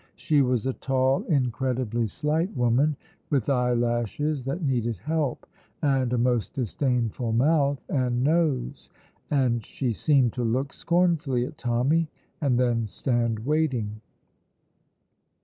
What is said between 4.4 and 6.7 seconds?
that needed help, and a most